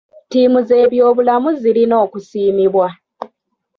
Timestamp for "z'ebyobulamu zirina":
0.67-1.95